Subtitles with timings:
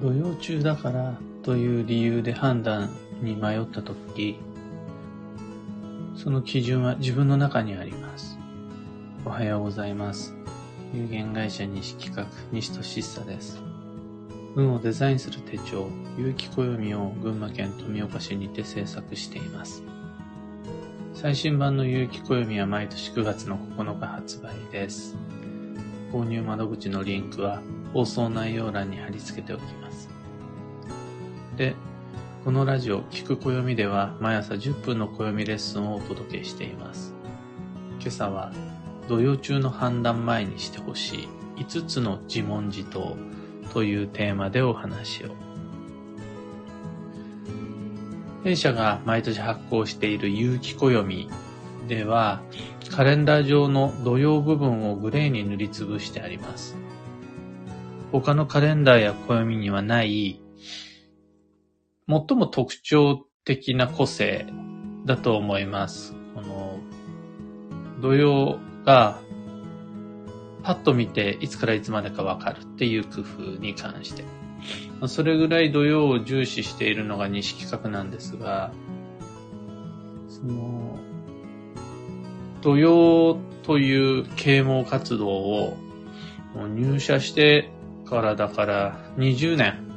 [0.00, 2.88] 土曜中だからという理由で判断
[3.20, 4.38] に迷ったとき、
[6.16, 8.38] その基準は自分の中にあります。
[9.26, 10.34] おはようございます。
[10.94, 13.62] 有限会社西企画、西俊久です。
[14.56, 15.86] 運をデザインする手帳、
[16.16, 19.82] 有機暦を群馬県富岡市にて制作しています。
[21.12, 25.14] 最新版の有機暦は毎年9月の9日発売です。
[26.10, 27.60] 購入窓口のリンクは
[27.92, 30.08] 放送内容欄に貼り付けておきます。
[31.56, 31.74] で、
[32.44, 37.14] このラジオ、聞く暦では毎朝10分の暦レッスンをお届けしています。
[38.00, 38.52] 今朝は、
[39.08, 41.28] 土曜中の判断前にしてほしい
[41.64, 43.16] 5つの自問自答
[43.74, 45.28] というテーマでお話を。
[48.44, 51.28] 弊社が毎年発行している有機暦
[51.88, 52.40] では、
[52.90, 56.76] カレンダー上の土曜部分をグレーに塗りつぶしてあります。
[58.12, 60.40] 他のカレンダーや暦にはない、
[62.08, 64.46] 最も特徴的な個性
[65.06, 66.14] だと思います。
[66.34, 66.78] この、
[68.00, 69.20] 土曜が
[70.62, 74.24] パッと見ていつからいつまでかわかるっていう工夫に関して。
[75.06, 78.72] それぐらい土曜を重視しているのが西企画なんですが、
[80.28, 80.98] その、
[82.60, 85.76] 土曜という啓蒙活動を
[86.74, 87.70] 入社して
[88.10, 89.90] からだから20年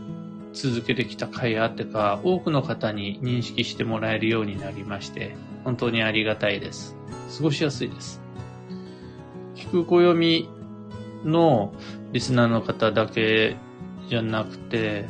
[0.54, 6.96] 続けてきた甲斐あってか、多くの方に認識してもらえるようになりまして、本当にありがたいです。
[7.38, 8.22] 過ごしやすいです。
[9.56, 10.48] 聞く暦
[11.26, 11.74] の
[12.12, 13.58] リスナーの方だけ
[14.08, 15.10] じゃなくて、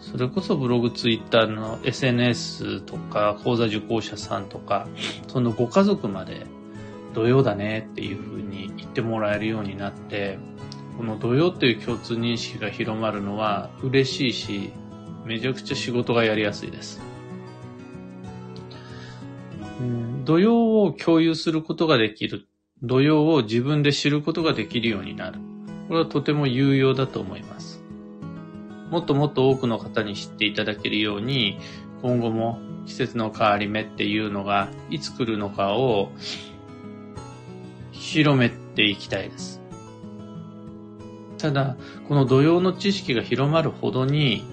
[0.00, 4.88] それこそブログ、ツイッターの SNS とか、講座受講者さんとか、
[5.26, 6.46] そのご家族まで
[7.12, 10.38] 土曜だねっていうふうに言ってもらえるようになって、
[10.98, 14.72] この土曜っていう共通認識が広まるのは嬉しいし、
[15.24, 17.00] めちゃくちゃ仕事がやりやすいです。
[19.80, 22.48] うん土曜を共有することができる。
[22.82, 25.38] 土曜を自分で知ることができるようになる。
[25.86, 27.80] これはとても有用だと思います。
[28.90, 31.60] もっともっと多くの方に知っていただけるように、
[32.02, 36.10] 今後も季節の変わり目っていうのがいつ来るのかを
[37.92, 39.57] 広めていきたいです。
[41.38, 41.76] ただ、
[42.08, 44.44] この土曜の知識が広まるほどに、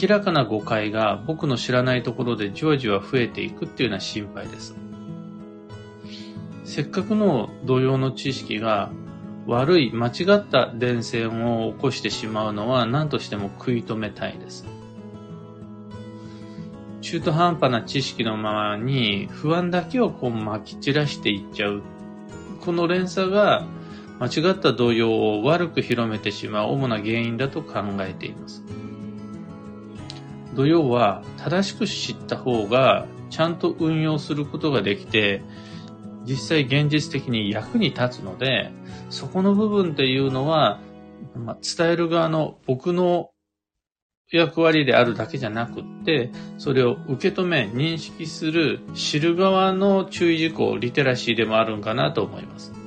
[0.00, 4.76] 明らかな誤解が僕の知らないところでじわじわ増えていくっていうのは心配です。
[6.64, 8.90] せっかくの土曜の知識が
[9.46, 14.66] 悪い、間違った伝染を起こしてしまうのは何としても食い止めたいです。
[17.00, 21.82] 中途半端な知識のままに不安だけをこう撒き散らしていっちゃう。
[22.60, 23.66] この連鎖が
[24.20, 28.62] 間違った動揺を悪く広めてしまう主な原因だと考えています。
[30.54, 35.42] 土曜は正しく知った方がちゃんと運用することができて、
[36.26, 38.70] 実際現実的に役に立つので、
[39.08, 40.80] そこの部分っていうのは、
[41.34, 43.30] まあ、伝える側の僕の
[44.30, 52.79] 役割であるだけじゃなくって、それを受け止め、認識する、知る側の注意事項、リテラシーでもあるんかなと思います。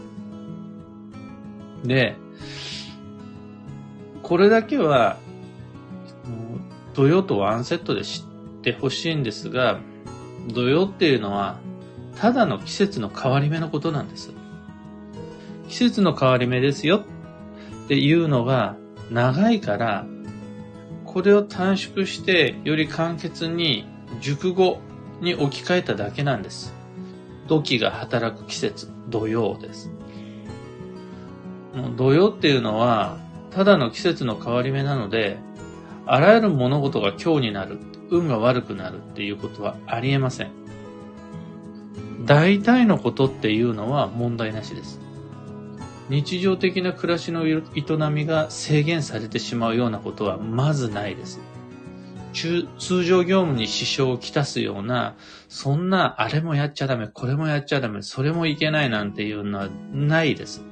[1.84, 2.16] で、
[4.22, 5.18] これだけは、
[6.94, 8.24] 土曜とワンセットで知
[8.58, 9.80] ってほしいんですが、
[10.48, 11.60] 土曜っていうのは、
[12.18, 14.32] ただの季節の変わり目のことなんです。
[15.68, 17.04] 季節の変わり目ですよ
[17.86, 18.76] っていうのが
[19.10, 20.06] 長いから、
[21.06, 23.88] これを短縮してより簡潔に
[24.22, 24.80] 熟語
[25.22, 26.74] に置き換えただけなんです。
[27.48, 29.92] 土器が働く季節、土曜です。
[31.74, 33.18] もう土曜っていうのは、
[33.52, 35.38] ただの季節の変わり目なので、
[36.06, 37.80] あらゆる物事が今日になる、
[38.10, 40.52] 運が悪くなるっていうことはありえません。
[42.26, 45.00] 大体のことっていうのは問題なしです。
[46.10, 47.62] 日常的な暮らしの営
[48.12, 51.40] みが制限されてしまうようなことはまずないです。
[52.34, 55.16] 通常業務に支障をきたすような、
[55.50, 60.66] そんなあれもやっちゃダメ、これもやっちゃダメ、それもいけないなんていうのはないです。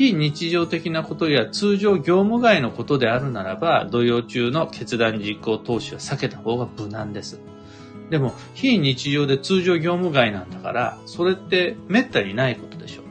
[0.00, 7.38] 非日常的なことや通常業務外のことであるならば、土曜中の決断実行投資は避けた方が無難です。
[8.08, 13.02] でも、非日常で通常業務外なんだから、それって滅多にないことでしょ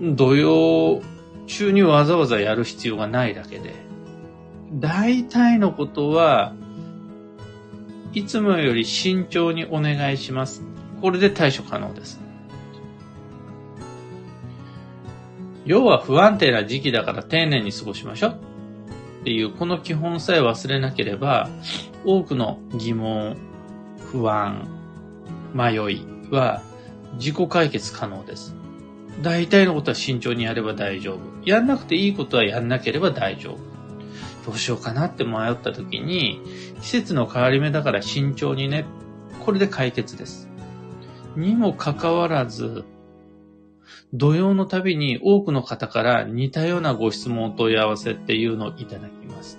[0.00, 0.14] う。
[0.14, 1.02] 土曜
[1.48, 3.74] 中にわざわざやる必要がないだけで、
[4.74, 6.54] 大体のことは、
[8.14, 10.62] いつもより慎重にお願いします。
[11.00, 12.29] これで対処可能です。
[15.70, 18.40] 要は不安定な時期だから丁寧に過ごしましょう。
[19.20, 21.48] っていう、この基本さえ忘れなければ、
[22.04, 23.36] 多くの疑問、
[24.10, 24.66] 不安、
[25.54, 26.60] 迷いは
[27.20, 28.56] 自己解決可能です。
[29.22, 31.20] 大体のことは慎重にやれば大丈夫。
[31.48, 33.58] やんなくていいことはやんなければ大丈夫。
[34.50, 36.40] どうしようかなって迷った時に、
[36.82, 38.86] 季節の変わり目だから慎重にね。
[39.44, 40.48] これで解決です。
[41.36, 42.84] にもかかわらず、
[44.12, 49.58] 土曜のたびに多くの方から似たようなご質問問い合わせっていうのをいただきます。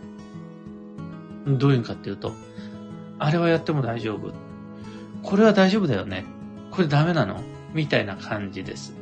[1.48, 2.34] どういうかっていうと、
[3.20, 4.34] あれはやっても大丈夫。
[5.24, 6.26] これは大丈夫だよね。
[6.72, 7.42] これダメなの？
[7.74, 8.96] みたいな感じです。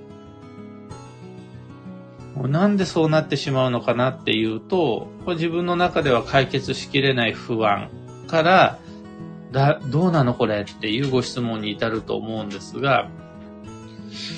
[2.36, 7.90] なんでそうなってしまうのかなっていうと、自分の中では解決しきれない不安
[8.28, 8.80] から、
[9.52, 13.10] だ、どうなのこれっていうご質問に至ると思うんですが、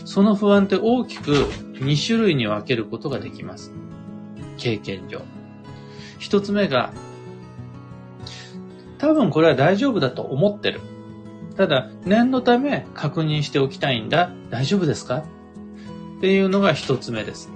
[0.06, 1.31] その不安って大きく
[1.73, 3.71] 2種類に分けることができます。
[4.57, 5.21] 経験上。
[6.19, 6.94] 一つ目が、
[8.97, 10.81] 多分これは大丈夫だと思ってる。
[11.57, 14.31] ただ、念のため確認しておきたいんだ。
[14.50, 15.23] 大丈夫ですか？
[16.17, 17.51] っていうのが一つ目です。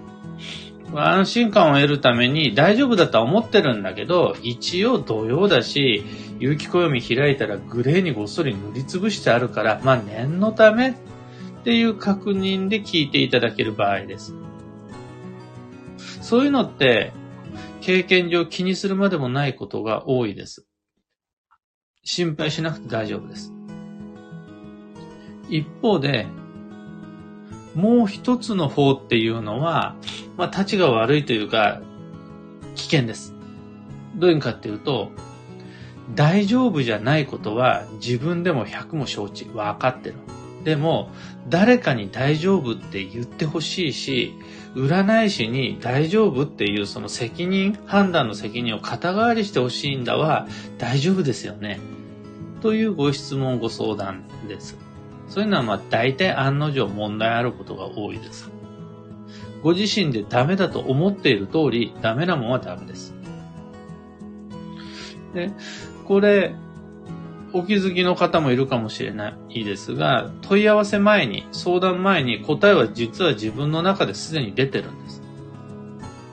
[0.93, 6.03] 安心感を得るために大丈夫だとは思ってるんだけど、一応土曜だし、
[6.39, 10.93] 有機暦開いたらグレーにごっそり塗りつぶしてあるから、まあ念のためっ
[11.65, 14.35] っていう確認で聞いていただける場合です。
[16.21, 17.11] そういうのって、
[17.81, 20.67] 経験上気にするまでもないことが多いです。
[22.03, 23.51] 心配しなくて大丈夫です。
[25.49, 26.27] 一方で、
[27.73, 29.95] もう一つの方っていうのは、
[30.37, 31.81] まあ、立ちが悪いというか、
[32.75, 33.33] 危険です。
[34.17, 35.09] どういうかっていうと、
[36.13, 40.15] 大丈夫じゃないことは自分でも100も承知、分かってる。
[40.65, 41.09] でも、
[41.47, 44.33] 誰かに大丈夫って言ってほしいし、
[44.73, 50.47] 占い師に大丈夫っていうその責任、判断の責任を肩代わりしてほしいんだは
[50.79, 51.79] 大丈夫ですよね。
[52.61, 54.75] というご質問、ご相談です。
[55.29, 58.49] そういうのはまあ大体案の定問題あることが多いです。
[59.61, 63.13] ご自身でダメだと思っている通り、ダメなもんはダメです。
[65.35, 65.51] で、
[66.07, 66.55] これ、
[67.55, 75.21] お気づきの方もいるかもしれないですが、問い合わせ前に、相談前に答えは実は自分の中ですでに出てるんです。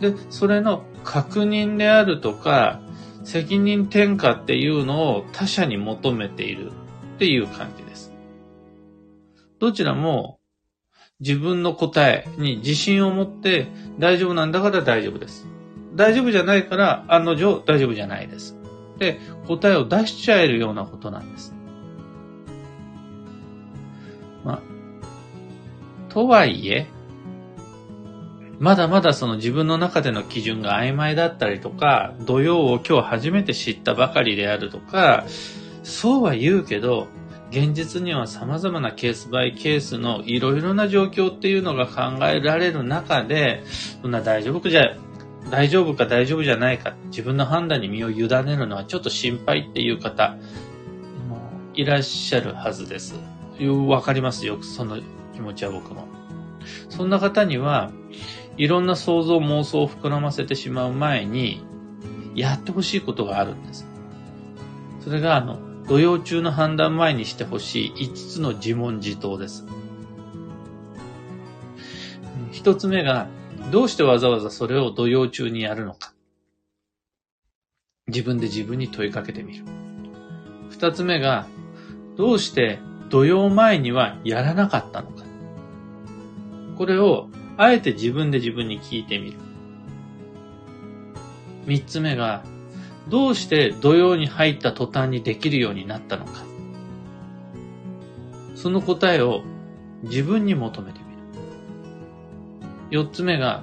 [0.00, 2.80] で、それの確認であるとか、
[3.22, 6.72] 責任転嫁っていうのを他者に求めている
[7.14, 8.12] っていう感じです。
[9.60, 10.40] どちらも
[11.20, 13.68] 自分の答えに自信を持って
[14.00, 15.46] 大丈夫なんだから大丈夫です。
[15.94, 18.61] 大丈夫じゃないから案の定大丈夫じゃないです。
[19.02, 21.54] で、答えを出しちゃえるようなことなんです。
[24.44, 24.60] まあ、
[26.08, 26.86] とはいえ、
[28.60, 35.24] まだまだその自分の中での基準が曖昧だったりとか、土曜を今日初めて知ったばかりであるとか、
[35.82, 37.08] そうは言うけど、
[37.50, 43.62] 現実には様々なケースバイケースのいろいろな状況っていうのが考えられる中で、
[44.00, 44.96] そんな大丈夫じゃ、
[45.52, 50.38] 大丈夫か大丈夫じゃないか、自分の判断に身を委ねるのはちょっと心配っていう方、
[51.74, 53.16] いらっしゃるはずです。
[53.86, 54.98] わかりますよ、その
[55.34, 56.08] 気持ちは僕も。
[56.88, 57.92] そんな方には、
[58.56, 61.62] いろんな想像妄想を膨らませてしまう前に、
[62.34, 63.86] やってほしいことがあるんです。
[65.00, 69.66] それが、あの、土曜中の判断前にしてほしい5つの自問自答です。
[72.52, 73.26] 1つ目が、
[73.70, 76.12] どうしてわざわざそれを土曜中にやるのか。
[78.08, 79.64] 自分で自分に問いかけてみる。
[80.70, 81.46] 2つ目が、
[82.16, 85.24] どうして土曜前にはやらなかったのか。
[86.76, 89.38] これをあえて自分で自分に聞いてみる。
[91.66, 92.42] 3つ目が、
[93.08, 96.44] どうして土曜に入った途端にできるようになったのか。
[98.54, 99.42] その答えを
[100.02, 101.01] 自分に求めて
[102.92, 103.04] みる。
[103.04, 103.62] 四つ目が、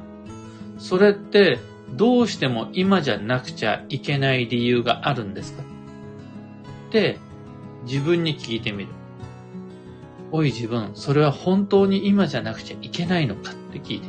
[0.79, 1.59] それって
[1.91, 5.61] どうしても今じゃなくちゃいけない理由があるんですか？
[5.61, 7.19] って
[7.85, 8.89] 自分に聞いてみる。
[10.31, 13.51] おい自分、それは本当に今じゃなくちゃいけないのか？
[13.51, 14.07] って聞いて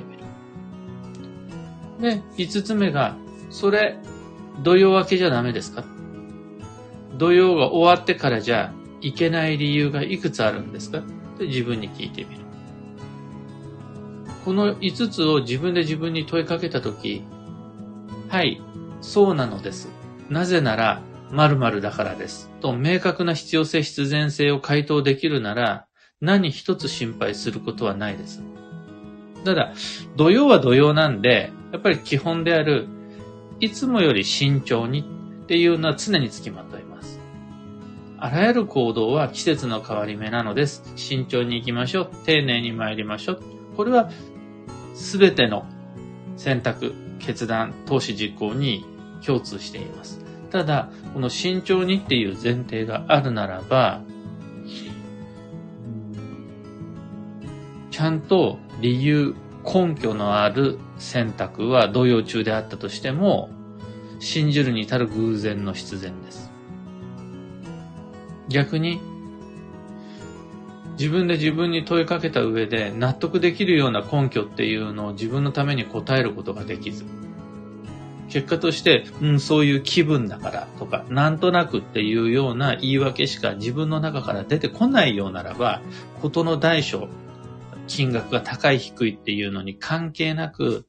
[2.01, 2.17] みる。
[2.17, 3.17] で、五つ目が、
[3.51, 3.99] それ
[4.63, 5.85] 土曜明けじゃダメですか？
[7.19, 10.99] 土曜が終わってからじゃいけない理由がいくつあるんですか？
[10.99, 11.03] っ
[11.39, 12.40] て自分に聞いてみる。
[14.45, 17.23] この5つを自分で自分に問いかけたとき、
[18.29, 18.61] はい、
[19.01, 19.89] そうなのです。
[20.29, 22.51] なぜなら、〇〇だからです。
[22.61, 25.87] と明確な必要性必然性を回答できるなら、
[26.21, 28.43] 何一つ心配することはないです。
[29.45, 29.73] ただ、
[30.17, 32.89] 土曜は土曜なんで、やっぱり基本である、
[33.61, 37.21] いつもより慎重にっていうのは常につきまといます。
[38.19, 40.83] あらゆる行動は季節の変わり目なのです。
[40.97, 42.11] 慎重に行きましょう。
[42.27, 43.43] 丁寧に参りましょう。
[43.77, 44.11] これは
[44.95, 45.67] 全ての
[46.37, 48.85] 選択、決断、投資実行に
[49.25, 50.25] 共通しています。
[50.51, 54.01] ただ、この慎重にっていう前提があるならば、
[57.91, 63.51] ちゃんと理由、根拠のある選択は動揺中であったとしても、
[64.19, 66.51] 信じるに至る偶然の必然です。
[68.49, 69.01] 逆に、
[71.01, 77.07] 自分で自分に問いかけた上で納得できるような根拠っていうのを自分のために答えることができず、
[78.29, 85.81] 結果として、うん、そういう気分だからとか、なんとなくっていうような言い訳しか自分の中から出てこないようならば、
[86.21, 87.09] ことの大小、
[87.87, 90.85] 金額が高い低いっていうのに関係なく、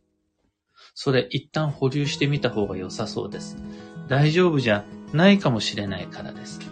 [0.93, 3.55] それ一旦保留してみた方が良さそうです。
[4.09, 6.70] 大丈夫じゃないかもしれないからです。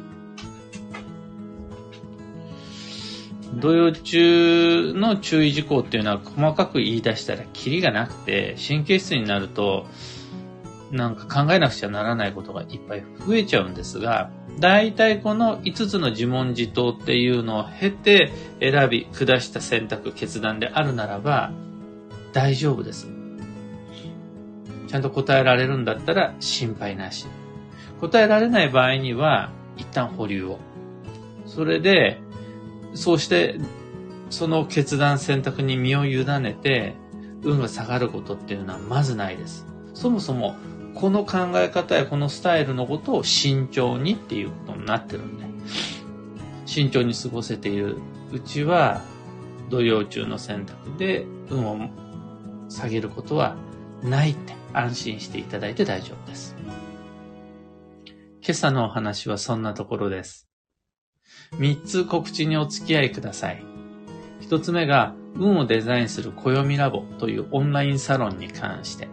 [3.55, 9.87] 土曜中の注意事項っていうのは細かく言い出したらキリがなくて、神経質になると、
[10.91, 21.51] なんか考えなくちゃならないことがいっぱい増えちゃうんですが、大体この5つの自問自答っていうのを経て選び、下した選択、決断であるならば、
[22.33, 23.07] 大丈夫です。
[24.87, 27.27] ちゃんと答えられるんだったら心配なし。
[28.01, 30.59] 答えられない場合には、一旦保留を。
[31.45, 32.19] それで、
[32.93, 33.59] そうして、
[34.29, 36.95] その決断選択に身を委ねて、
[37.43, 39.65] 運が下がることっていうのはまずないです。
[39.93, 40.55] そもそも
[40.95, 45.45] この考え方やこのスタイルのことを慎重にっていうことになってるんで、
[46.65, 47.97] 慎重に過ごせている
[48.31, 49.01] うちは、
[49.69, 51.89] 土曜中の選択で運を
[52.69, 53.55] 下げることは
[54.03, 56.55] ないって安心していただいて大丈夫です。
[58.41, 60.48] 今朝のお話はそんなところです。
[61.57, 63.63] 三つ告知にお付き合いください。
[64.39, 69.07] 一つ目が、運をデザインする暦ラボというオンラインサロンに関して。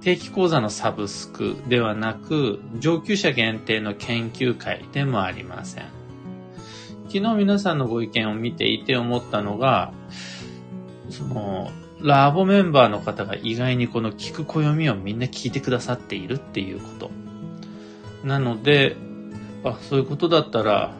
[0.00, 5.84] 定期講座のサブスクではなく、上級者限定の研究会でもありません。
[7.08, 9.92] 昨日皆さんのご意見を見ていて思ったのが、
[11.10, 17.10] その、ラボメンバーの方が意外にこの聞く暦をみんな聞いてくださっているっていうこと。
[18.24, 18.96] なので、
[19.62, 20.94] あ、そういうことだったら、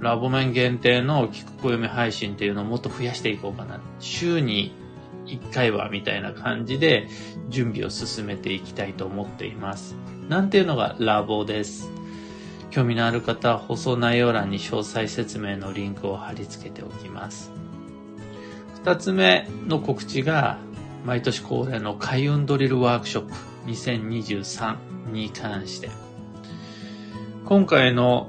[0.00, 3.80] ラボメン限定の聞く暦配信っていうのをもっと増やしていこうかな。
[3.98, 4.72] 週に
[5.26, 7.08] 1回はみたいな感じで
[7.48, 9.96] 準備を進めていきたいと思っています。
[10.28, 11.90] なんていうのがラボです。
[12.70, 17.50] 興味のある方は放送内容欄に詳細説明のリンクを貼り付けておきます。
[18.74, 20.58] 二つ目の告知が
[21.04, 23.34] 毎年恒例の開運ドリルワークショップ
[23.66, 24.76] 2023
[25.12, 25.88] に関して。
[27.46, 28.28] 今回の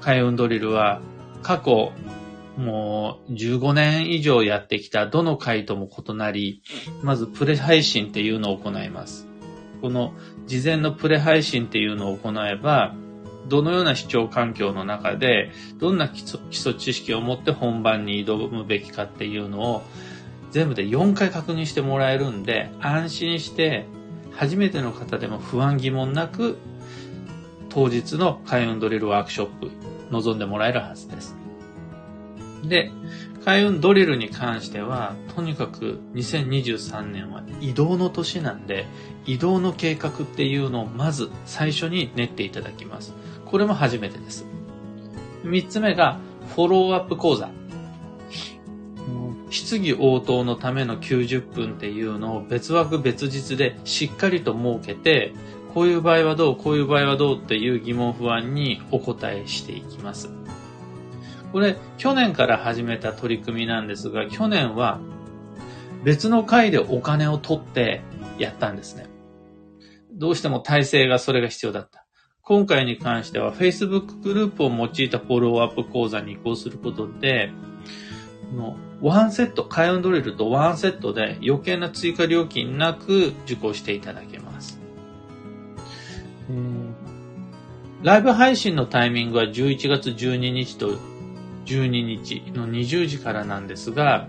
[0.00, 1.00] 開運ドリルは
[1.42, 1.92] 過去
[2.58, 6.60] もう15年以上やってきたどの回とも異なり、
[7.02, 9.28] まずプレ配信っていうのを行います。
[9.80, 10.12] この
[10.46, 12.96] 事前のプレ配信っていうのを行えば、
[13.48, 19.82] どのような視聴環境の中で、どんな基礎基礎知識を持って本番に挑むべきかっていうのを、
[20.50, 23.86] 全部で4回確認してもらえるんで、安心して、
[24.32, 26.58] 初めての方でも不安疑問なく、
[27.68, 29.70] 当日の開運ドリルワークショップ、
[30.10, 31.36] 臨んでもらえるはずです。
[32.64, 32.90] で、
[33.44, 38.86] 開運ドリルに関しては、とにかく2023年は移動の年なんで、
[39.26, 43.14] 移動の計画っていうのをまず最初に練っていただきます。
[43.46, 44.44] これも初めてです。
[45.44, 46.18] 三つ目が、
[46.54, 47.50] フォローアップ講座。
[49.50, 55.32] 質疑応答のための90分っていうのを別枠別日でしっかりと設けて、
[55.78, 60.28] こういう場合はどう、こういう場合はどうっていう疑問不安にお答えしていきます。
[61.52, 64.98] これ、去年から始めた取り組みなんですが、去年は
[66.02, 68.00] 別の回でお金を取って
[68.40, 69.06] やったんですね。
[70.10, 72.04] どうしても体制がそれが必要だった。
[72.42, 77.52] 今回に関しては Facebook グループを用いたフォローアップ講座に移行することで、
[78.52, 84.47] のワンセット、開運ドリルとワンセットで余計な追加料金なく受講していただけます。
[88.02, 90.96] ライブ配信のタイミングは11月12日と
[91.66, 94.28] 12日の20時からなんですが、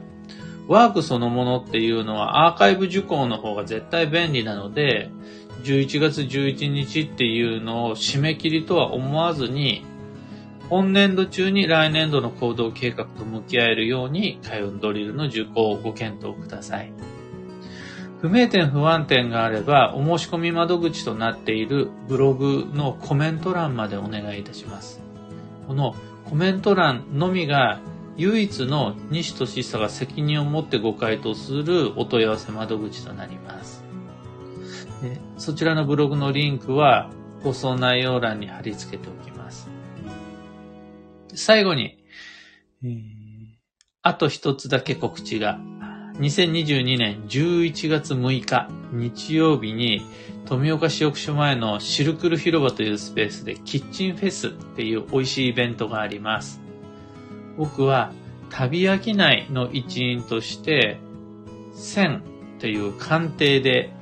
[0.67, 5.09] ワークそのものっていうのはアーカイブ受講の方が絶対便利なので、
[5.63, 9.85] 11月11日っていうのを締め切りとは思わずに、
[10.69, 16.93] 本年度中に来年度の行動計画と向き合えるように開運ドリルの受講をご検討ください。
[18.21, 25.01] 不明点不安点があれば、お申し込み窓口となっているブログのコメント欄までお願いいたします。
[25.67, 25.95] この
[26.25, 27.79] コメント欄のみが
[28.17, 33.85] 唯一の西俊久が責任を持ってご回答するお問い合わせ窓口となります。
[35.37, 37.09] そちらのブログのリンクは
[37.41, 39.69] 放送内容欄に貼り付けておきます。
[41.33, 42.03] 最後に、
[42.83, 42.91] えー、
[44.01, 45.57] あと一つだけ告知が。
[46.19, 50.05] 2022年11月6日日曜日に
[50.45, 56.59] 富岡市役所前のシルクル広場というスペースでキッチンフェスっていう美味しいイベントがあります。
[57.57, 58.11] 僕は
[58.49, 58.99] 旅商い
[59.51, 60.99] の一員として
[61.75, 62.21] 1000
[62.59, 63.93] という鑑定で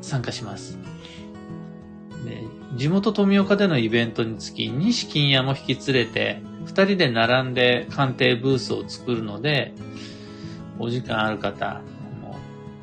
[0.00, 0.78] 参加します。
[2.76, 9.72] 地元富岡でのイベントにつき、西金屋も引き連れて、二人で並んで鑑定ブースを作るので、
[10.78, 11.80] お時間ある方、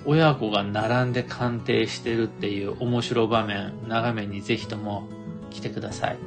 [0.06, 5.08] 親子が並んで鑑定してるっていう面白場面、眺めにぜひとも
[5.50, 6.18] 来てください。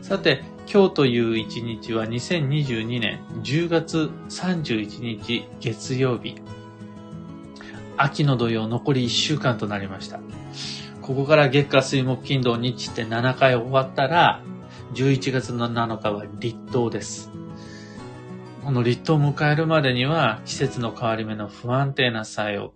[0.00, 6.36] さて、今日という一日は2022年10月31日月曜日。
[7.96, 10.20] 秋の土曜残り1週間となりました。
[11.02, 14.42] ここから月下水木金土日って7回終わったら、
[14.94, 17.30] 11月の7日は立冬です。
[18.64, 22.74] この立冬を迎えるまでには季節の変わり目の不安定な際を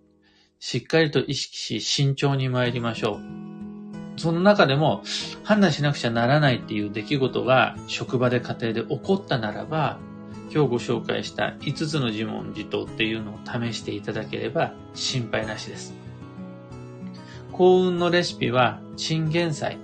[0.59, 4.21] しっかりと意識し慎重に参りましょう。
[4.21, 5.03] その中でも
[5.43, 9.99] 判断しなくちゃならないっていう出来事が職場で家庭で起こったならば、
[10.53, 15.95] 今日ご紹介した5つの自問自答っていうのを試していただければ心配なしです。
[17.53, 19.79] 幸運のレシピはチンゲン菜。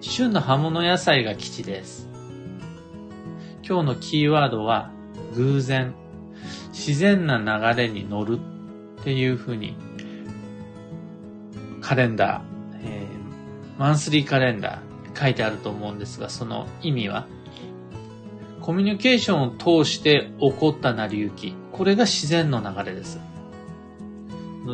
[0.00, 2.08] 旬の葉物野菜が基地です。
[3.68, 4.92] 今日のキーワードは
[5.36, 5.94] 偶然。
[6.72, 8.38] 自然な流れに乗る
[9.00, 9.76] っていうふうに
[11.80, 12.42] カレンダー、
[12.82, 17.26] えー、マンスリーカレンダー書いてあると思うんですが、その意味は
[18.60, 19.50] コミュニケーションを
[19.84, 21.54] 通して起こった成り行き。
[21.72, 23.20] これが自然の流れです。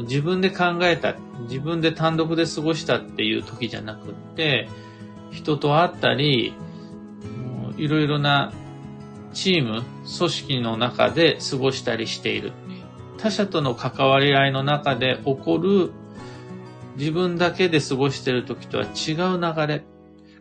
[0.05, 4.69] 自分で考えた、自分で単独で過ごしたっていう時じゃなくって、
[5.31, 6.55] 人と会ったり、
[7.77, 8.53] いろいろな
[9.33, 9.83] チーム、
[10.18, 12.53] 組織の中で過ごしたりしている。
[13.18, 15.92] 他者との関わり合いの中で起こる
[16.97, 19.85] 自分だけで過ごしている時とは違う流れ。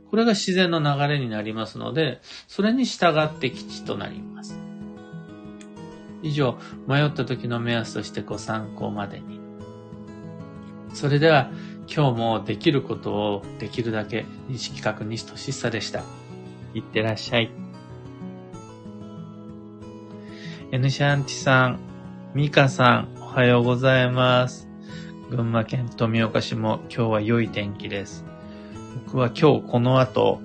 [0.10, 4.60] これが自然の流れになりますので、それに従って基地となります。
[6.22, 9.40] 以上、迷った時の目安としてご参考までに。
[10.94, 11.50] それでは、
[11.88, 16.04] 今日もできることをできるだけ、西企画西俊久でした。
[16.74, 17.71] いってらっしゃい。
[20.74, 21.80] N シャンティさん、
[22.34, 24.70] ミカさん、おはようございます。
[25.30, 28.24] 群馬県富岡市も今日は良い天気です。
[29.06, 30.40] 僕は今日この後、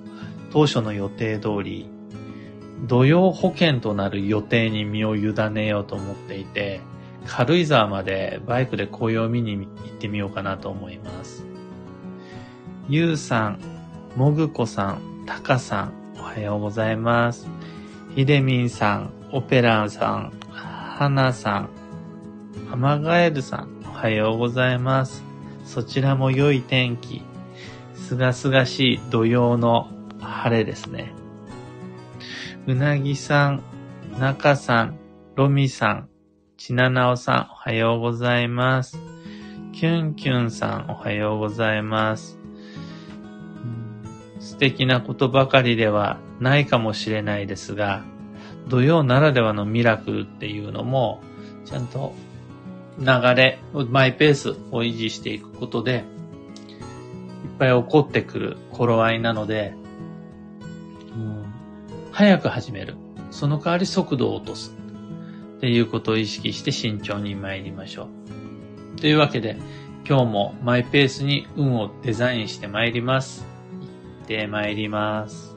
[0.51, 1.89] 当初の予定通り、
[2.89, 6.81] 土曜保険となる予定に身を委ねようと思っていて、
[7.25, 11.45] 軽井沢までバイクで紅葉を見に行ってみようかなと思います。
[12.89, 13.61] ゆうさん、
[14.17, 17.47] もぐこさん、たかさん、おはようございます。
[18.13, 21.69] ひでみんさん、オペランさん、はなさん、
[22.71, 25.21] アマガエルさん、おはようございます。
[25.65, 27.23] そちらも良い天気。
[27.93, 29.89] すがすがしい土曜の
[30.21, 31.13] 晴れですね。
[32.67, 33.63] うなぎさん、
[34.17, 34.97] なかさん、
[35.35, 36.09] ロミさん、
[36.55, 38.97] ちななおさん、おはようございます。
[39.73, 42.39] キュンキュンさん、おはようございます。
[44.39, 48.05] 素敵なことばかりではないかもしれないですが、
[48.67, 51.21] 土曜ならではのミラクルっていうのも、
[51.65, 52.13] ちゃんと
[52.99, 56.03] 流れ、マイペースを維持していくことで、いっ
[57.59, 59.73] ぱい起こってくる頃合いなので、
[61.15, 61.45] うん、
[62.11, 62.95] 早く始める。
[63.31, 64.75] その代わり速度を落とす。
[65.57, 68.09] っていうことを意識して慎重に参りましょ
[68.95, 68.99] う。
[68.99, 69.57] というわけで、
[70.07, 73.45] 今日もマイペースに運をデザインして参ります。
[74.21, 75.56] 行って参ります。